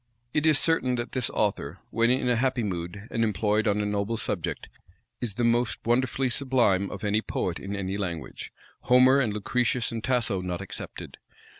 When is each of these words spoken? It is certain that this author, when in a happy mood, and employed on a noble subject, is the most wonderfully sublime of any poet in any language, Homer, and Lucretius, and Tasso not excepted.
It 0.33 0.47
is 0.47 0.57
certain 0.57 0.95
that 0.95 1.11
this 1.11 1.29
author, 1.29 1.77
when 1.91 2.09
in 2.09 2.27
a 2.27 2.35
happy 2.35 2.63
mood, 2.63 3.07
and 3.11 3.23
employed 3.23 3.67
on 3.67 3.81
a 3.81 3.85
noble 3.85 4.17
subject, 4.17 4.67
is 5.21 5.35
the 5.35 5.43
most 5.43 5.77
wonderfully 5.85 6.31
sublime 6.31 6.89
of 6.89 7.03
any 7.03 7.21
poet 7.21 7.59
in 7.59 7.75
any 7.75 7.99
language, 7.99 8.51
Homer, 8.85 9.19
and 9.19 9.31
Lucretius, 9.31 9.91
and 9.91 10.03
Tasso 10.03 10.41
not 10.41 10.59
excepted. 10.59 11.19